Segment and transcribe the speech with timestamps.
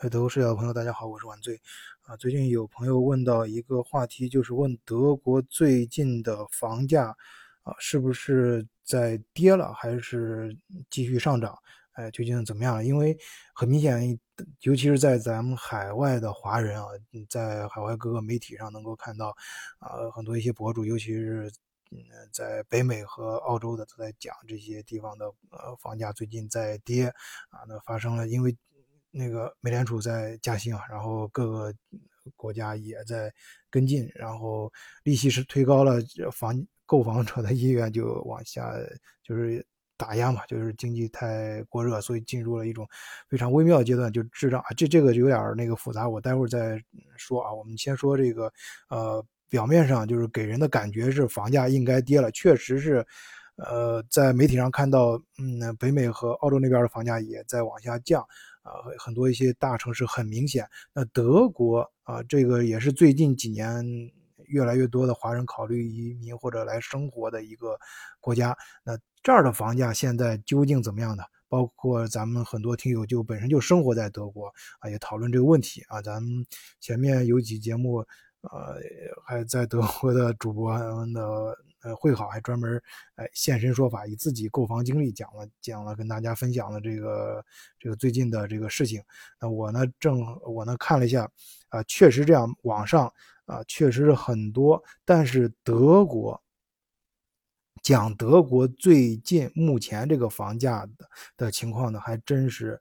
[0.00, 1.60] 呃，德国视角朋友，大家好，我是晚醉。
[2.06, 7.14] 啊，最近有朋友问到一个话题，就是问德国最近的房价
[7.64, 10.56] 啊，是不是在跌了，还是
[10.88, 11.54] 继续上涨？
[11.92, 12.82] 哎，究竟怎么样？
[12.82, 13.14] 因为
[13.54, 14.18] 很明显，
[14.62, 16.88] 尤其是在咱们海外的华人啊，
[17.28, 19.36] 在海外各个媒体上能够看到，
[19.80, 21.52] 啊，很多一些博主，尤其是
[21.90, 22.00] 嗯，
[22.32, 27.08] 在北美和澳洲的都在讲这些地方的呃房价最近在跌
[27.50, 28.56] 啊，那发生了因为。
[29.10, 31.74] 那个美联储在加息嘛，然后各个
[32.36, 33.32] 国家也在
[33.70, 34.72] 跟进，然后
[35.02, 35.98] 利息是推高了，
[36.32, 36.54] 房
[36.86, 38.72] 购房者的意愿就往下，
[39.22, 39.64] 就是
[39.96, 42.88] 打压嘛，就是经济太过热，所以进入了一种
[43.28, 44.66] 非常微妙的阶段，就滞胀啊。
[44.76, 46.80] 这这个有点那个复杂，我待会儿再
[47.16, 47.52] 说啊。
[47.52, 48.52] 我们先说这个，
[48.88, 53.04] 呃，表面上就是给人的感觉是房价应该跌了，确实是，
[53.56, 58.24] 呃，在媒体上看到，嗯，北美和澳洲那边的房价也在往下降。
[58.70, 60.64] 啊，很多一些大城市很明显。
[60.94, 63.84] 那德国啊，这个也是最近几年
[64.46, 67.76] 越来越多的华人考虑移民或者来生活的一个
[68.20, 68.56] 国家。
[68.84, 71.24] 那这儿的房价现在究竟怎么样呢？
[71.48, 74.46] 包括咱们很多听友就本身就生活在德国
[74.78, 76.00] 啊，也讨论这个问题啊。
[76.00, 76.46] 咱们
[76.78, 77.98] 前面有几节目，
[78.42, 78.76] 呃，
[79.26, 81.58] 还在德国的主播的。
[81.82, 82.80] 呃，会好还专门
[83.14, 87.44] 哎现身说法，以自己购房经历讲了讲了，跟大家分享了这个
[87.78, 89.02] 这个最近的这个事情。
[89.40, 91.30] 那我呢，正我呢看了一下，
[91.70, 93.10] 啊，确实这样，网上
[93.46, 96.38] 啊确实是很多，但是德国
[97.82, 102.78] 讲德国最近目前这个房价的的情况呢，还真是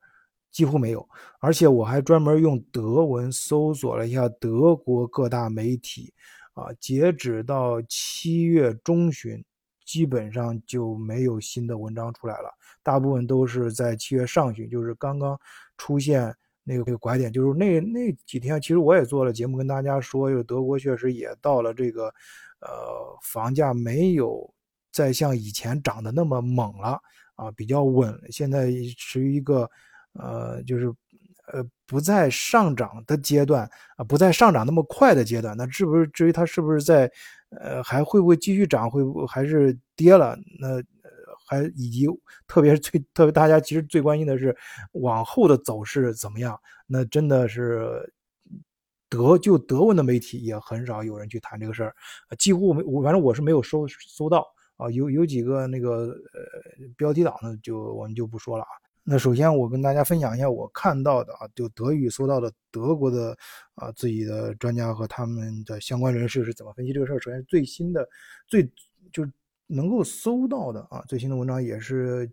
[0.51, 1.07] 几乎没有。
[1.39, 6.13] 而且我还专门用德文搜索了一下德国各大媒体。
[6.59, 9.41] 啊，截止到七月中旬，
[9.85, 12.51] 基本上就没有新的文章出来了。
[12.83, 15.39] 大部分都是在七月上旬，就是刚刚
[15.77, 22.05] 出现那个那个拐点，就是那那几天，其实我也做了节目跟大家说，就是德国确实也到了这个，
[22.59, 24.53] 呃，房价没有
[24.91, 26.99] 再像以前涨得那么猛了
[27.35, 29.69] 啊，比较稳，现在处于一个，
[30.13, 30.93] 呃，就是。
[31.53, 37.11] 呃，不在上涨的阶段啊，不在上涨那么快的阶段，那是不是至于它是不是在，
[37.49, 40.37] 呃，还会不会继续涨，会不还是跌了？
[40.59, 40.81] 那
[41.47, 42.07] 还以及
[42.47, 44.55] 特别是最特别大家其实最关心的是
[44.91, 46.59] 往后的走势怎么样？
[46.85, 48.13] 那真的是
[49.09, 51.95] 德就德文的媒体也很少有人去谈这个事儿，
[52.37, 54.45] 几乎没我反正我是没有搜搜到
[54.77, 58.69] 啊，有有几个那个呃标题党呢，就我们就不说了啊。
[59.11, 63.35] 那首先，我跟大家分享一下我看到的啊，就德语搜到的德国的
[63.73, 67.19] 啊自己的专家和他们的相关人士是怎么分析这个事儿。
[67.19, 68.07] 首先，最新的
[68.45, 68.63] 最
[69.11, 69.27] 就
[69.65, 72.31] 能够搜到的啊最新的文章也是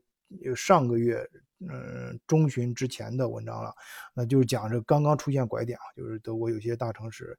[0.55, 1.27] 上个月
[1.61, 3.75] 嗯中旬之前的文章了，
[4.13, 7.39] 那就是讲这刚刚出现拐点啊，就是德国有些大城市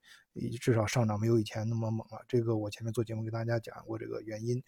[0.59, 2.19] 至少上涨没有以前那么猛了。
[2.27, 4.59] 这个我前面做节目给大家讲过这个原因，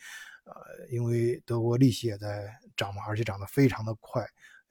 [0.44, 0.54] 呃，
[0.92, 2.48] 因为德国利息也在
[2.78, 4.24] 涨嘛，而且涨得非常的快。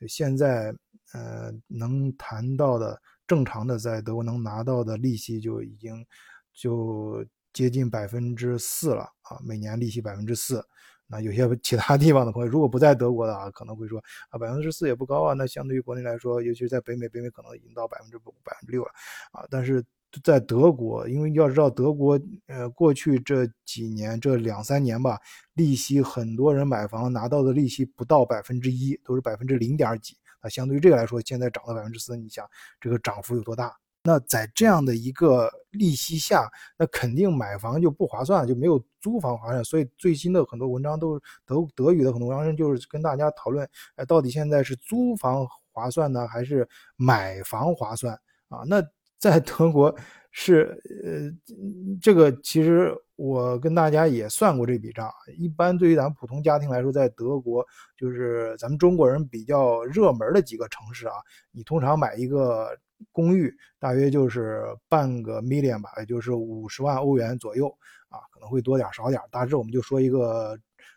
[0.07, 0.73] 现在，
[1.13, 6.07] 呃，能谈到的正常的在德国能拿到的利息就已经
[6.53, 10.65] 就接近百分之四了啊，每年利息百分之四。
[11.11, 13.99] 那有些其他地方的朋友，如果不在德国的啊，可能会说
[14.29, 15.33] 啊，百分之四也不高啊。
[15.33, 18.91] 那相对于国内来说，尤其是在北美，北美可能已经到百分之五、百分之六了
[19.33, 19.47] 啊。
[19.51, 19.83] 但是
[20.23, 25.19] 在德国，因为要知道德国，呃，过去这几年这两三年吧，
[25.55, 30.17] 利息很多人买房拿到的利息不到百分之一，都是百分之零点几。
[30.41, 32.47] 啊，相对于这个来说，现在涨到百分之四，你想
[32.81, 33.77] 这个涨幅有多大？
[34.05, 36.49] 那在这样的一个利息下，
[36.79, 39.63] 那肯定买房就不划算，就没有租房划算。
[39.65, 48.15] 所以最新的很多文章都是德德语的很多文章，就是跟大家讨论，哎，到底现在是租房划算呢，还是买房划算
[48.49, 48.63] 啊？
[48.67, 48.81] 那
[49.19, 49.95] 在德国。
[50.31, 51.33] 是，呃，
[52.01, 55.11] 这个其实我跟大家也算过这笔账。
[55.37, 61.15] 一般对于咱们普通家庭来说，在德国，就是咱们中国人比较热门的几个城市啊，
[61.51, 62.69] 你通常买一个
[63.11, 67.67] 公寓，大约就是半个 million 吧，也就是五十万欧元左右
[68.09, 70.57] 啊，可能会多点少点，大致我们就说一个，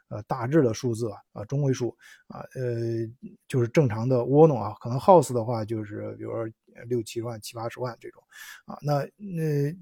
[0.10, 1.96] 呃，大致的数字啊，中位数
[2.28, 3.08] 啊，呃，
[3.48, 6.48] 就是正常的窝囊啊，可能 house 的话就是，比如说。
[6.88, 8.24] 六七十万、七八十万这种，
[8.66, 9.76] 啊，那那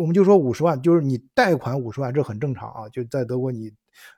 [0.00, 2.88] 我们就说五十万，就是你贷款五十万，这很正常啊。
[2.90, 3.72] 就在德国，你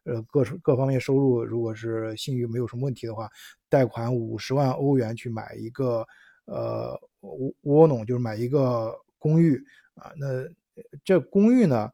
[0.04, 3.30] 呃各各方面收入如果是信誉没有什么问题的话，
[3.68, 6.06] 贷款五十万欧元去买一个
[6.44, 9.56] 呃窝窝囊，就是买一个公寓
[9.94, 10.12] 啊。
[10.18, 10.26] 那
[11.04, 11.90] 这公寓呢，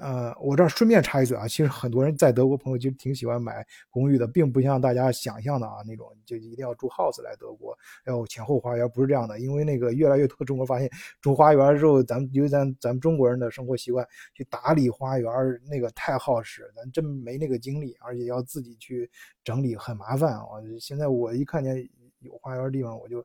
[0.00, 7.76] 呃，我这顺便插一嘴啊，其实很多人在德国朋友其实挺喜欢买公寓的，并不像大家想象的啊那种，就一定要住 house 来德国，
[8.06, 9.38] 要前后花园，不是这样的。
[9.38, 15.30] 因为那个越来越多中国发现住花园之后，咱们因为咱咱们中国人的生活习惯去打理花园，
[15.70, 19.08] 那个太耗时，咱真没那个精力，而且要自己去
[19.44, 20.46] 整理很麻烦啊。
[20.80, 21.88] 现在我一看见
[22.18, 23.24] 有花园地方，我就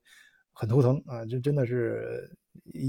[0.54, 2.30] 很头疼啊，这真的是。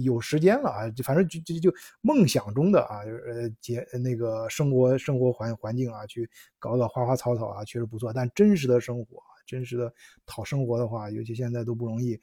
[0.05, 6.29] 有时间了啊，就反正就就就梦想中的啊，就是呃，结那个生活生活环环境啊，去
[6.59, 8.13] 搞搞花花草草啊，确实不错。
[8.13, 9.93] 但真实的生活，真实的
[10.27, 12.21] 讨生活的话，尤其现在都不容易。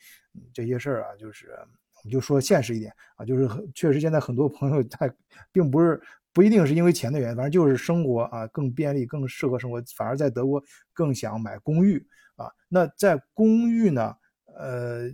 [0.53, 5.09] 这些事儿啊，就是我们就说现实一点啊，就是确实现在很多朋友他
[5.51, 6.01] 并不是
[6.33, 12.05] 不一定是因为钱的原因，反正就是生活啊更便利，更适合生活，反而在德国更想买公寓
[12.35, 12.51] 啊。
[12.69, 14.15] 那在公寓呢，
[14.57, 15.09] 呃。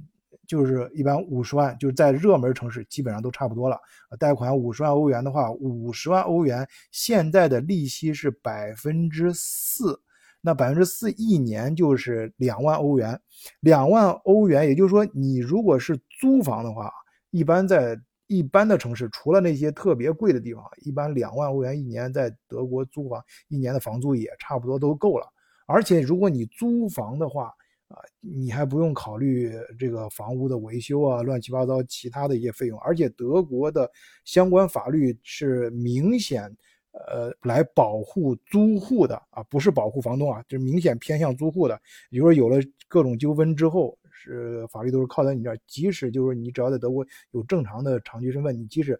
[0.54, 3.76] 就是一般五十万，就是在热门城市基本上都差不多了。
[4.20, 10.00] 贷款五十万欧元的话，五十万欧元现在的利息是百分之四，
[10.42, 13.20] 那百分之四一年就是两万欧元。
[13.62, 16.94] 两万欧元，也就是说，你如果是租房的话，
[17.32, 25.26] 一般在一般的城市，除了那些特别贵的地方，一般两万欧元一年在德国租房，一年的房租也差不多都够了。
[25.66, 27.52] 而且如果你租房的话，
[27.94, 33.88] 啊，你还不用考虑这个房屋的维修啊，乱七八糟其他的一些费用，而且德国的
[34.26, 36.44] 相关法律是明显，
[36.92, 41.80] 呃，来保护租户的啊，不是保护房东啊，就是明显偏向租户的。
[42.10, 42.58] 比如说有了
[42.88, 49.00] 各种纠纷之后，是法律都是靠在你这儿，即使就是你只要在德国有正常的长居身份，你即使。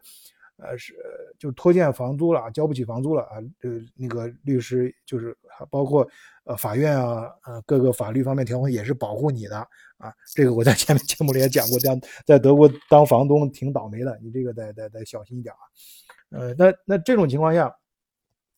[0.58, 0.94] 呃，是
[1.38, 5.36] 就拖欠房租了，交不起房租了啊，呃，那个律师就是
[5.70, 6.08] 包括
[6.46, 9.58] 呃法院啊，呃各个法律方面条款也是保护你的
[9.98, 10.14] 啊。
[10.34, 15.62] 这个我在前面节目里也讲过，在在德国当房东挺倒霉的，你这个得得得小心一点啊。
[16.30, 17.76] 呃，那那这种情况下。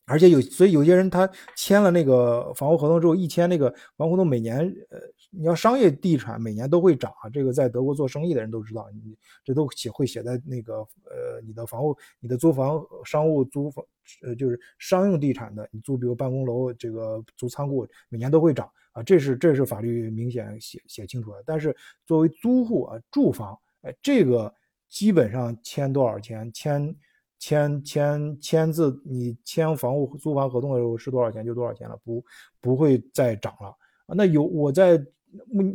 [0.08, 4.60] 而且有，所以有些人他签了那个房屋合同之后，一签那个房屋合同，每年
[4.90, 5.00] 呃，
[5.32, 7.30] 你要商业地产每年都会涨啊。
[7.30, 10.76] 这个在德国做生意的人都知道，你这都写会写在那个
[11.06, 13.84] 呃，你的房屋、你的租房、商务租房，
[14.22, 19.02] 呃，就是商用地产的，你租比如办公楼，这个租仓库，每年都会涨啊。
[19.02, 21.44] 这是这是法律明显写写清楚的。
[21.48, 21.76] 但是
[22.06, 24.54] 作为租户啊，住房，哎，这个
[24.88, 26.96] 基本上签多少钱签。
[27.46, 32.26] 签签签字，你签房屋租房合同的时候是多少钱就多少钱了，不
[32.60, 33.68] 不会再涨了
[34.08, 34.16] 啊。
[34.16, 35.00] 那有我在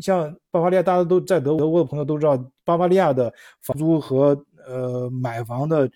[0.01, 3.33] 像巴伐利亚，大家都在德德国的朋友都知道，巴伐利亚的
[3.63, 4.37] 房租和
[4.67, 5.89] 呃买房的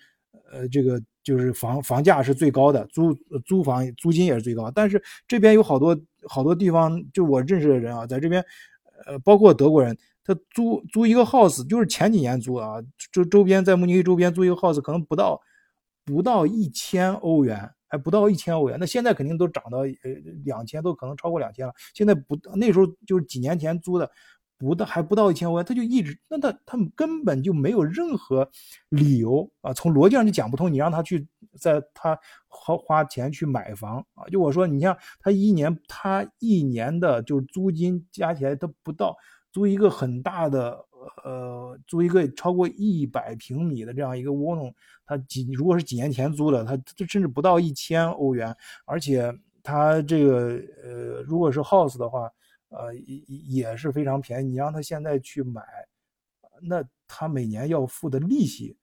[0.53, 3.13] 呃这个就是房房价是最高的，租
[3.45, 4.71] 租房租金也是最高。
[4.71, 5.99] 但是这边有好多
[6.29, 8.45] 好多地方，就我认识的人啊，在这边
[9.07, 9.99] 呃包括德国人。
[10.27, 12.77] 他租租一个 house，就是前几年租啊，
[13.13, 15.39] 周周边在慕尼黑周边租一个 house，可能不到。
[16.05, 20.11] 不到一千欧元，还不到一千欧元，那现在肯定都涨到呃
[20.45, 21.73] 两千，都可能超过两千了。
[21.95, 24.11] 现在不，那时候就是几年前租的，
[24.59, 28.49] 不到还不到一千欧元，他就一直，那他他们根本就没有任何
[28.91, 30.71] 理由啊，从逻辑上就讲不通。
[30.73, 31.27] 你让他去
[31.59, 32.19] 在他
[32.49, 39.17] 花花钱去买房啊，就我说，你像他一年他一年的就是租金加起来都不到，
[39.53, 40.85] 租一个很大的。
[41.23, 44.73] 呃，租一个超过一百平米的这样一个窝囊，
[45.05, 48.55] 它几如果是几年前租的，它这甚至不到一千欧元，
[48.85, 52.31] 而且它这个呃，如果是 house 的话，
[52.69, 52.95] 呃
[53.49, 54.51] 也是非常便宜。
[54.51, 55.63] 你让他现在去买，
[56.63, 58.77] 那他每年要付的利息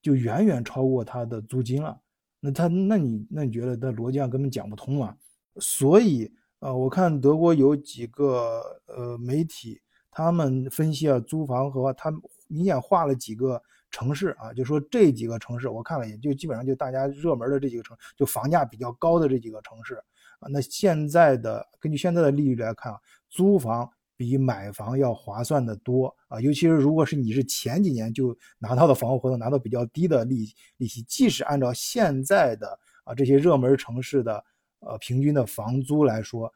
[0.00, 2.00] 就远远超过他的租金了。
[2.40, 5.16] 那他那你那你觉得他逻辑上根本讲不通啊？
[5.56, 9.80] 所以呃，我看德国有几个呃媒体。
[10.16, 12.08] 他们分析啊，租房和他
[12.46, 19.96] 明显画了几个城市啊，就说这几个城市，我看了也就基本上就大家热门的这几个城，就房价比较高的这几个城市
[20.38, 20.46] 啊。
[20.48, 34.44] 那现在的根据现在的利率来看啊，租房比买房要划算的多啊，尤其是如果是你是前几年就拿到的房屋合同，拿到比较低的利利息，即使按照现在的啊这些热门城市的
[34.78, 36.52] 呃平均的房租来说，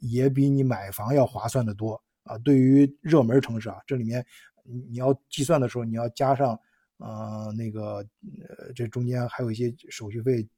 [0.00, 2.02] 也比你买房要划算的多。
[2.24, 4.24] 啊，对于热门城市啊，这里面
[4.62, 6.58] 你要计算的时候，你要加上，
[6.98, 7.96] 呃，那个，
[8.48, 10.48] 呃，这中间还有一些手续费，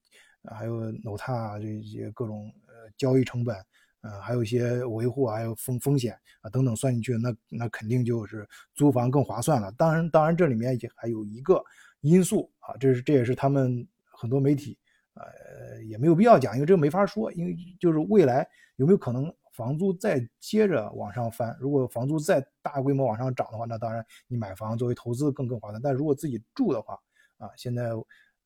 [0.55, 3.57] 还有 nota 这些各种呃交易成本，
[4.03, 9.73] 呃，还有一些维护，还有风风险啊等等算进去，那那肯定就是租房更划算了。
[9.73, 11.65] 当然，当然这里面也还有一个
[12.03, 14.77] 因素啊，这是这也是他们很多媒体，
[15.15, 19.35] 呃，也没有必要讲，因为这个没法说，因为就是未来有没有可能。
[19.55, 25.81] 房租再接着往上翻，如果房租再大规模往上涨的话，那当然你买房作为投资更更划算。
[25.81, 26.99] 但如果自己住的话，
[27.39, 27.91] 啊，现在，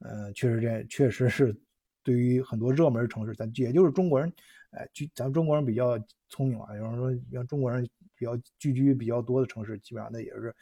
[0.01, 1.59] 嗯，确实这确实是
[2.03, 4.31] 对于很多热门城市，咱也就是中国人，
[4.73, 5.99] 哎，聚咱中国人比较
[6.29, 7.83] 聪明嘛，有人说像中国人
[8.15, 10.55] 比较聚居比较多的城市，基本上那也是，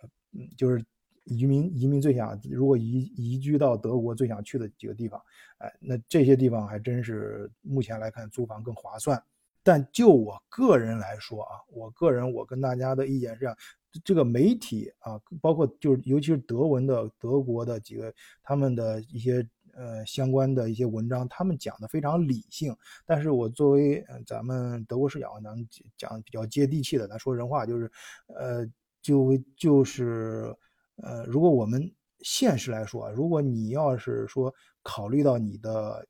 [0.00, 0.82] 呃，嗯，就是
[1.24, 5.22] 移民移民最想如果移移居到德国最想去的几个地方，
[5.58, 9.22] 哎，那这些地方还真是目前来看租房更划算。
[9.64, 13.56] 但就我个人来说啊，我个人我跟大家的意见是这样，
[14.02, 22.76] 这个媒体啊，包括就是尤其是德文的德国的几个他们的一些呃相关的一些文章，他们讲的非常理性。
[23.06, 25.54] 但是我作为咱们德国视角，咱
[25.96, 27.90] 讲比较接地气的，咱说人话就是，
[28.26, 28.66] 呃，
[29.00, 30.52] 就就是
[30.96, 31.88] 呃，如果我们
[32.20, 34.52] 现实来说啊，如果你要是说
[34.82, 36.04] 考虑到你的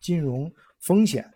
[0.00, 1.28] 金融风险。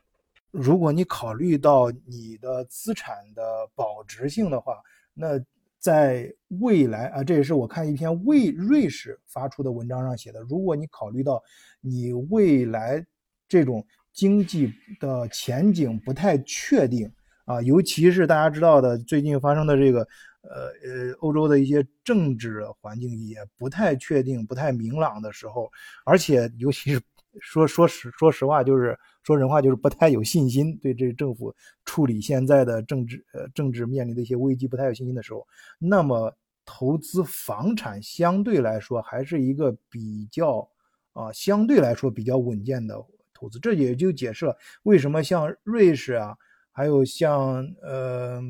[0.50, 3.42] 如果你考虑到你的资产的
[3.74, 4.78] 保值性的话，
[5.12, 5.38] 那
[5.78, 10.40] 在未来啊，这也是我看一篇瑞瑞士发出的文章上写的。
[10.40, 11.42] 如果你考虑到
[11.80, 13.04] 你未来
[13.46, 17.10] 这种经济的前景不太确定
[17.44, 20.00] 啊，尤其是大家知道的最近发生的这个
[20.42, 25.70] 呃呃欧洲的一些政治环境也不太确定、不太明朗的时候，
[26.04, 27.00] 而且尤其是。
[27.38, 31.52] 说说实说实话，就是说人话，就是不太有信心，对这政府
[31.84, 35.44] 处理现在的政治呃政治面临的一些危机不太有信心的时候，
[35.80, 36.32] 那么
[36.64, 40.70] 投资房产相对来说还是一个比较
[41.12, 43.04] 啊相对来说比较稳健的
[43.34, 43.58] 投资。
[43.58, 46.36] 这也就解释了为什么像瑞士啊，
[46.70, 48.40] 还有像呃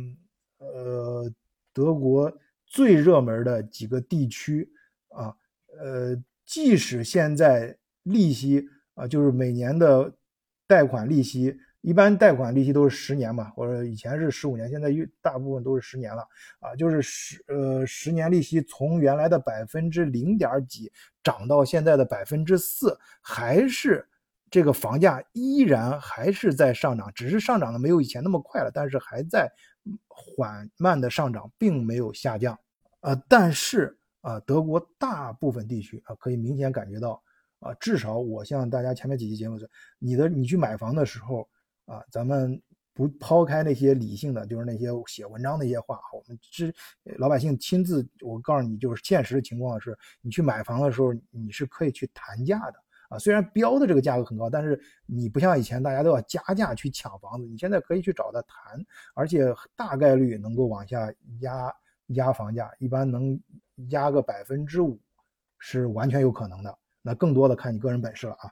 [0.58, 1.32] 呃
[1.72, 2.30] 德国
[2.66, 4.70] 最热门的几个地区
[5.08, 5.34] 啊，
[5.80, 6.14] 呃，
[6.44, 8.68] 即使现在利息。
[8.96, 10.10] 啊，就是每年的
[10.66, 14.90] 贷款利息，一般贷款利息都是十年嘛，或者以前是十五年，现在
[15.22, 16.26] 大部分都是十年了。
[16.58, 20.90] 啊，就是十呃十年利息从原来的百分之零点几
[21.22, 24.04] 涨到现在的百分之四，还是
[24.50, 29.48] 这个房价依然还是在上涨，只是上涨的没有以前那么快了，但是还在
[30.08, 32.58] 缓慢的上涨，并没有下降。
[33.00, 37.22] 呃，但是啊，德国大部分地区啊，可以明显感觉到。
[37.60, 41.48] 啊，至少我像大家前面几期节目说，你的你去买房的时候
[41.86, 42.60] 啊，咱们
[42.92, 46.74] 不抛开那些理性的，就是那些写文章的一些话，我们知
[47.18, 52.74] 老百姓亲自，我告诉你，就是现实的情况是，你去买房的时候，你是可以去谈价的
[53.08, 53.18] 啊。
[53.18, 58.84] 虽然标的这个价格很高，但是你不像以前大家都要加价去抢房子，你现在可以去找他谈，
[59.14, 61.72] 而且大概率能够往下压
[62.08, 63.38] 压房价，一般能
[63.88, 64.98] 压个百分之五，
[65.58, 66.78] 是完全有可能的。
[67.06, 68.50] 那更多的看你个人本事了啊，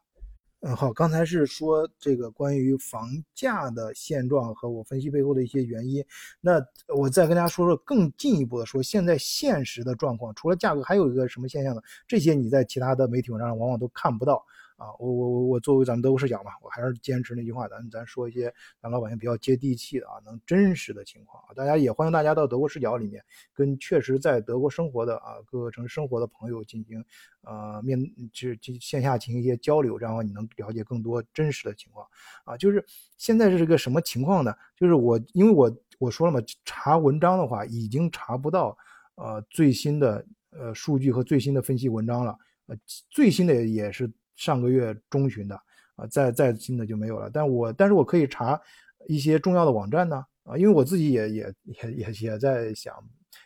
[0.60, 6.04] 嗯，好，刚才是说这个关于房价的现状和我分析背后的一些原因，
[6.40, 6.64] 那
[6.96, 11.82] 我再跟大家说说更进一步的说，现在现实的状况，除了价格，还有一个什么现象呢？
[12.06, 14.40] 这些你在其他的媒体文章上往往都看不到。
[14.76, 18.52] 啊，我我我我作为咱们德国视角嘛，我还是坚持那句话，咱咱说一些
[18.82, 21.54] 咱老百姓比较接地气的啊，能真实的情况啊。
[21.54, 27.04] 大家也欢迎大家到德国视角里面，跟确实在德国生活的啊各个城市生活的朋友进行
[27.42, 27.96] 呃面
[28.32, 32.04] 就就线下进行一些交流，然后你能了解更多真实的情况
[32.44, 32.56] 啊。
[32.56, 32.84] 就是
[33.16, 34.52] 现在是个什么情况呢？
[34.76, 38.76] 就是我因为我我说了嘛，查文章的话已经查不到
[39.14, 42.76] 呃最新的呃数据和最新的分析文章了，呃
[43.08, 44.10] 最新的也是。
[44.36, 45.54] 上个月中旬的
[45.96, 47.30] 啊，再再新的就没有了。
[47.32, 48.60] 但我但是我可以查
[49.06, 52.94] 一些重要的网站呢啊，因为我自己也也也也也在想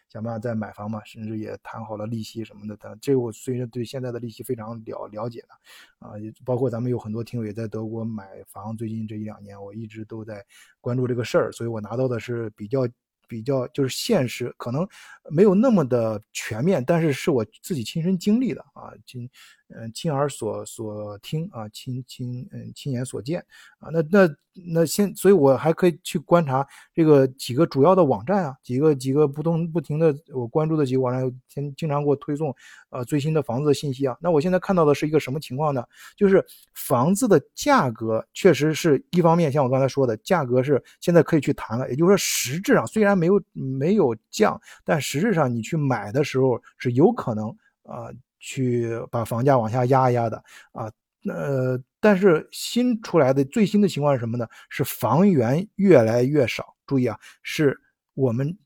[0.08, 2.76] 想办法再买房嘛，甚至也谈好了利息什么的。
[2.76, 10.44] 等这个我虽然对现在的利息非常了了解的啊，也包括咱们有很多听友也在德国买房，最近这一两年我一直都在
[10.80, 12.88] 关注这个事儿，所以我拿到的是比较。
[13.30, 14.88] 比较就是现实，可能
[15.30, 19.28] 没有那么的全面，但是是我自己亲身经历的啊，亲，
[19.74, 23.44] 嗯，亲耳所所听啊，亲亲，嗯，亲眼所见
[23.78, 24.36] 啊，那那
[24.72, 32.54] 那现，所以我还可以去观察这个几个主要的网站啊，几个几个不同不停的我关注的几个网站，经经常给我推送
[32.90, 34.16] 呃最新的房子的信息啊。
[34.20, 35.84] 那我现在看到的是一个什么情况呢？
[36.16, 36.44] 就是
[36.74, 47.48] 房子的价格确实是一方面，像我刚才说的，价格是现在可以去谈了，也就是说实质上虽然没有没有降，但实质上你去买的时候是有可能
[47.84, 50.42] 啊去把房价往下压一压的
[50.72, 50.90] 啊。
[51.28, 54.46] 呃，但是新出来的最新的情况是什么呢？
[54.68, 56.74] 是房源越来越少。
[56.86, 57.78] 注意啊，是
[58.14, 58.56] 我们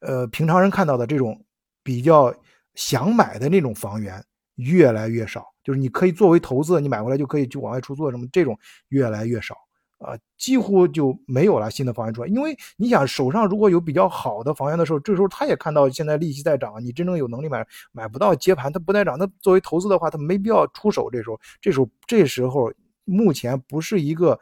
[0.00, 1.44] 呃平常人看到的这种
[1.82, 2.34] 比较
[2.74, 9.54] 想买的那种房源越来越少，就是你可以作为投资，你买回来就可以去往外出租什么，这种越来越少。
[9.98, 21.08] 啊，几乎就没有了新的房源出来，因为你想手上如果有比较好的房源的时候，这时候他也看到现在利息在涨，你真正有能力买买不到接盘，它不再涨，那作为投资的话，他没必要出手。
[21.10, 22.72] 这时候，这时候这时候
[23.04, 24.38] 目前不是一个。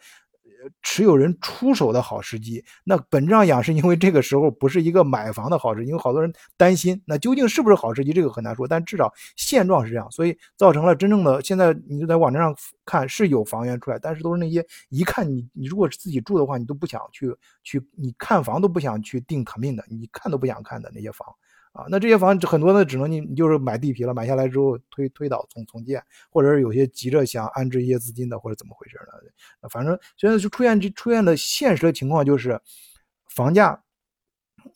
[0.84, 8.68] 持有人出手的好时机，那本质上讲是因为这个时候不是一个买房的好时机，因为好多人担心，那究竟是不是好时机，这个很难说。
[8.68, 21.26] 但至少现状是这样，所以造成了真正的现在你就在网站上看是有房源出来，但是都是那些一看你你如果是自己住的话，你都不想去去你看房都不想去定 commit 的，你看都不想看的那些房。
[21.74, 26.00] 啊，那这些房很多呢，只能你你就是买地皮了，买下来之后推推倒重重建，
[26.30, 28.96] 或者是有些急着想安置一些资金的，或者怎么回事
[29.60, 29.68] 呢？
[29.68, 32.60] 反正现在就出现这出现的现实的情况就是，
[33.28, 33.82] 房价，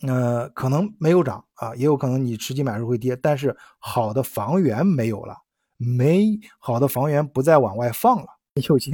[0.09, 5.37] 呃，可能没有涨啊，也有可能你实际买入会跌，但是好的房源没有了，
[5.77, 6.27] 没
[6.59, 8.27] 好的房源不再往外放了，
[8.69, 8.91] 有些。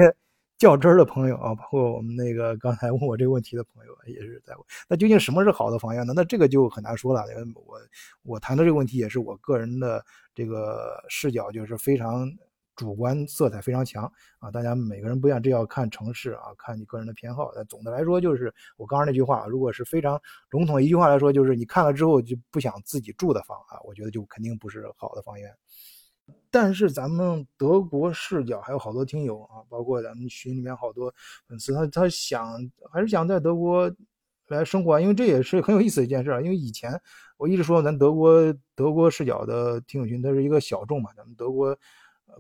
[0.57, 6.13] 较真儿的朋友啊，包括我们那个刚才问我这个问题的朋友也是在问，那究竟什么是好的房源呢？
[6.15, 7.23] 那这个就很难说了。
[7.67, 7.79] 我
[8.23, 12.31] 我谈的这个问题也是我个人的这个视角，就是非常
[12.77, 14.51] 主观色彩非常强啊。
[14.51, 17.51] 大家每个人不一样，这要看城市啊，看你个人的偏好。
[17.55, 20.21] 但总的来说，就是我刚刚那句话，如果是非常
[20.51, 25.51] 笼统一句话来说，就是你看了之后就不想自己住的房啊，我觉得就肯定不是好的房源。
[26.51, 31.13] 但是咱们德国视角还有好多听友啊，包括咱们群里面好多
[31.49, 32.59] 粉丝，他他想
[32.93, 33.93] 还是想在德国
[34.49, 37.01] 来生活，因为这也是很有意思的一件事啊因为以前
[37.37, 41.77] 我一直说咱德国德国视角的听友群，它是一个小众嘛，咱们德国。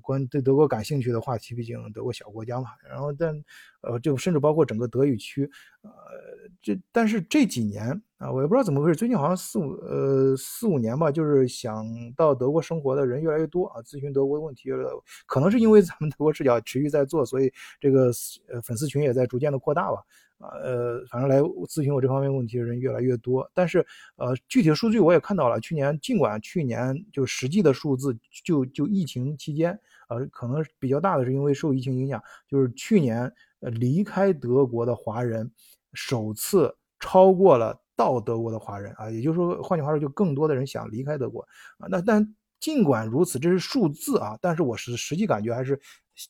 [0.02, 2.68] 关对德国感兴趣的话题，毕竟德国小国家嘛。
[2.88, 3.44] 然后，但
[3.82, 5.50] 呃，就甚至包括整个德语区，
[5.82, 5.90] 呃，
[6.62, 11.86] 这但是这几年啊，我也不知道怎么回事，最近好像四五呃四五年吧，就是想
[12.16, 14.88] 到德国生活的人越来越多啊，咨询德国的问题越来越，
[15.26, 18.10] 可能是因为咱们德国视角持续在做，所以这个
[18.48, 20.02] 呃粉丝群也在逐渐的扩大吧。
[20.38, 23.84] 呃，反正来咨询我这方面问题的人越来越多，但是
[24.16, 25.60] 呃，具体的数据我也看到了。
[25.60, 35.50] 去年尽管去年就实际的数字就就疫情期间，呃，可能比较大的是因为受疫情影响，就是去年呃离开德国的华人
[35.94, 41.40] 首次超过了到德国的华人啊，也就是说，换句话说，就更多的人想离开德国
[41.78, 41.86] 啊。
[41.88, 45.78] 那但尽管如此，这是数字啊，但是我是实际感觉还是。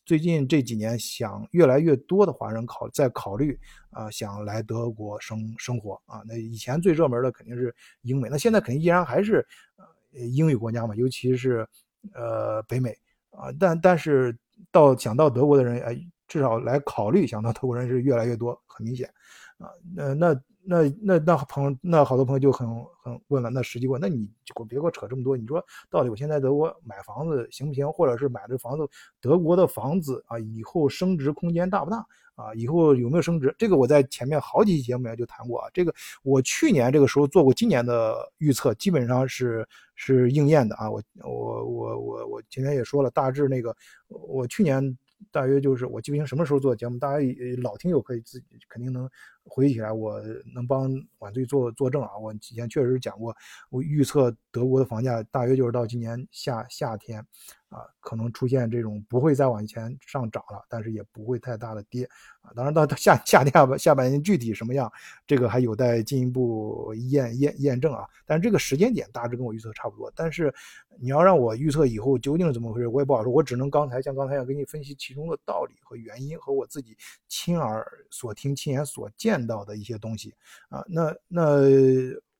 [0.03, 3.57] 最近这几年，想越来越多的华人考在考虑
[3.91, 6.21] 啊，想来德国生生活啊。
[6.27, 11.65] 那以前最热门的肯定是英美，那现在肯定依然还是呃英语国家嘛，尤其是
[12.13, 12.97] 呃北美
[13.29, 13.49] 啊。
[13.57, 14.37] 但但是
[14.71, 19.09] 到想到德国的人，哎，至少来考虑想到德国人是越来越多，很明显
[19.65, 19.71] 啊。
[19.95, 20.41] 那那。
[20.67, 22.67] 那那那朋，那好多朋友就很
[23.03, 27.87] 很问了，那实际问，那你就别给我扯这么多，你说到底我现在德国买房子行不行？
[27.91, 28.83] 或者是买这房子，
[29.21, 31.97] 德国的房子啊，以后升值空间大不大
[32.33, 32.51] 啊？
[32.55, 33.53] 以后有没有升值？
[33.59, 35.69] 这个我在前面好几期节目里就谈过啊。
[35.71, 40.89] 这个我去年这个时候做过今年的预测，基本上是是应验的啊。
[40.89, 44.97] 我我我我我前天也说了，大致那个我去年。
[45.31, 47.25] 大约就是我记不清什么时候做的节目，大家
[47.61, 49.09] 老听友可以自己肯定能
[49.45, 50.21] 回忆起来，我
[50.53, 52.17] 能帮晚醉做作证啊。
[52.17, 53.35] 我以前确实讲过，
[53.69, 57.25] 我预测德国的房价大约就是到今年夏夏天。
[57.75, 62.09] 啊，可能出现这种不会再往前上涨了，但是也不会太大的跌
[62.39, 62.53] 啊。
[62.55, 64.89] 当然到夏夏天下半下半年具体什么样，
[65.27, 68.07] 这个还有待进一步验验验证啊。
[68.25, 70.09] 但是这个时间点大致跟我预测差不多。
[70.15, 70.53] 但是
[71.01, 73.29] 你要让我预测以后究竟是怎么回事，我也不好说。
[73.29, 76.95] 我只能刚才像刚才要给你分析其中的道理和原因，和我自己
[77.27, 80.33] 亲耳所听、亲眼所见到的一些东西
[80.69, 80.81] 啊。
[80.87, 81.41] 那那。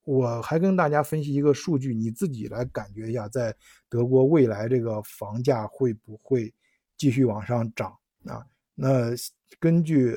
[0.06, 3.54] 我还跟大家分析一个数据，你自己来感觉一下，在
[3.90, 6.54] 德国未来这个房价会不会
[6.96, 7.94] 继续往上涨
[8.26, 8.46] 啊？
[8.76, 9.10] 那
[9.60, 10.16] 根据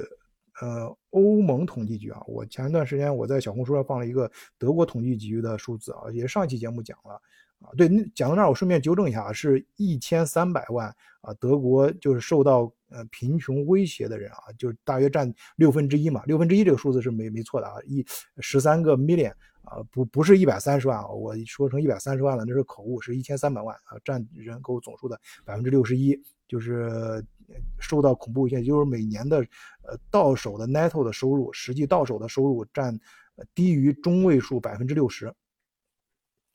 [0.61, 7.20] 呃欧盟统计局啊，我前一段时间我在小红书上放了一个德国统计局的数字啊，也上期节目讲了
[7.61, 10.88] 啊，对，讲到那儿我顺便纠正一下啊，是一千三百万
[11.21, 18.05] 啊，德国就是受到呃贫穷威胁的人啊，就是大约占六分之一嘛，六分之一这个数字是没没错的啊，一
[18.38, 19.33] 十三个 million。
[19.64, 27.23] 啊，不不是一百三十万啊，我说成一百三十万了，那是口误，是一千三百万啊，占人口总数的百分之六十一，就是
[27.79, 29.40] 受到恐怖威胁，就是每年的
[29.83, 32.99] 呃到手的 netto 的收入，实际到手的收入占
[33.55, 35.31] 低于中位数百分之六十。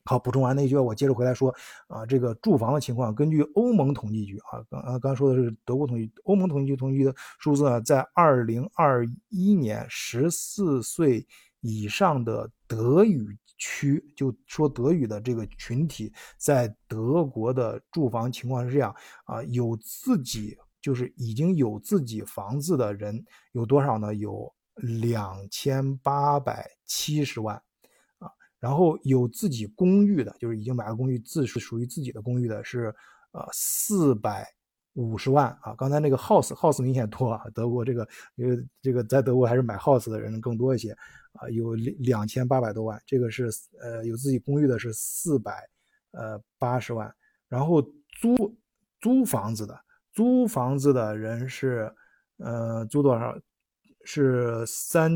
[0.06, 1.54] 好，补充完那句，我接着回来说
[1.88, 11.26] 啊，这个住房的情况，根据欧盟统计局啊，刚刚刚说的是德国统计，欧盟统计局统计的数字呢，在二零二一年十四岁。
[11.66, 13.26] 以上的德语
[13.58, 24.14] 区，就说德语的这个群体，在德国的住房情况是这样啊，有自己就是已经有自己房子的人有多少呢？
[24.14, 27.64] 有两千八百七十万，
[28.64, 32.96] 然后有自己公寓的，就是已经买了公寓自是属于自己的公寓的是
[33.34, 34.48] 呃四百
[34.94, 35.76] 五十万啊。
[35.78, 40.96] 刚才那个 house house 明显多啊，德国这个因为这个在德国还是买 house 的人更多一些
[41.34, 42.98] 啊，有两两千八百多万。
[43.06, 43.50] 这个是
[43.82, 45.70] 呃有自己公寓的是四百
[46.12, 47.14] 呃八十万，
[47.50, 47.82] 然后
[48.22, 48.58] 租
[49.02, 49.78] 租房子的
[50.14, 51.94] 租房子的人是
[52.38, 53.38] 呃租多少？
[54.06, 55.12] 是三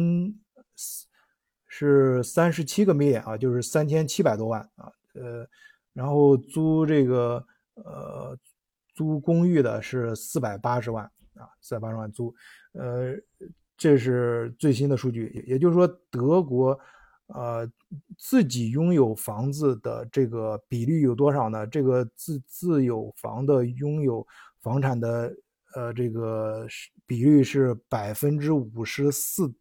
[1.68, 5.48] 是三十七个 million 啊，就是三千七百多万啊，呃，
[5.94, 8.38] 然后租这个呃
[8.94, 11.04] 租公寓的是四百八十万
[11.36, 12.34] 啊，四百八十万租，
[12.74, 13.14] 呃，
[13.78, 16.80] 这是最新的数据，也就是说德国
[17.28, 17.70] 呃
[18.18, 21.68] 自己拥有房子的这个比率有多少呢？
[21.68, 24.26] 这个自自有房的拥有
[24.62, 25.36] 房产的。
[25.76, 26.66] 呃，这个
[27.06, 29.54] 比率是百分之五十四，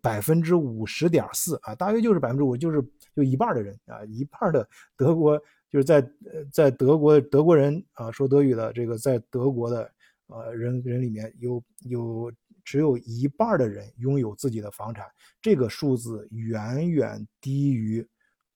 [0.00, 2.82] 百分之五十点四啊，大约就是百分之五，就是
[3.14, 4.66] 就一半的人啊，一半的
[4.96, 5.38] 德国
[5.70, 9.90] 就是在呃在德国德国人啊说德语的这个在德国的
[10.28, 12.32] 呃人人里面有有
[12.64, 15.06] 只有一半的人拥有自己的房产，
[15.42, 18.06] 这个数字远远低于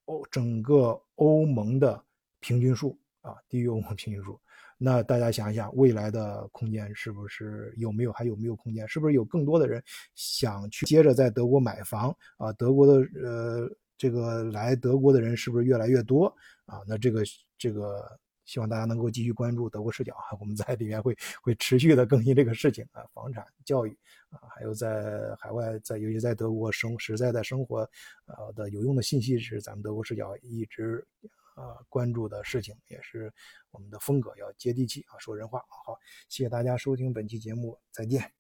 [0.05, 2.03] 欧整个欧盟的
[2.41, 4.41] 平均数啊，低于欧盟平均数。
[4.85, 8.87] 那大家想一想，未来的空间是不是有没有还有没有空间？
[8.89, 9.81] 是不是有更多的人
[10.17, 12.53] 想去接着在德国买房啊？
[12.55, 16.27] 德国的呃这个来德国的人是不是越来越多
[16.67, 16.81] 啊？
[16.85, 17.23] 那这个
[17.57, 23.97] 这个希望大家能够继续关注德国视角啊，我们在里面会会持续的更新这个事情啊，房产、教育
[24.31, 27.89] 啊，还有在海外在尤其在德国生实在的生活
[28.27, 31.07] 呃的有用的信息是咱们德国视角一直。
[31.57, 33.33] 呃，关注的事情也是
[33.71, 35.65] 我们的风格，要接地气啊，说人话。
[35.69, 38.31] 好，谢谢大家收听本期节目，再见。